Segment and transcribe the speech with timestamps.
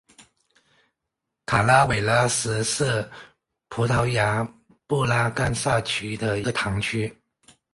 [1.45, 3.07] 卡拉韦拉什是
[3.69, 4.41] 葡萄牙
[4.87, 7.15] 布拉干萨区的一个堂区。